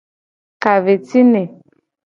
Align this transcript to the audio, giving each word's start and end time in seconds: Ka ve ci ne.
Ka 0.63 0.73
ve 0.83 0.93
ci 1.07 1.21
ne. 1.31 1.43